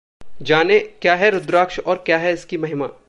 [0.41, 2.89] जानें, क्या है रुद्राक्ष और क्या है इसकी महिमा?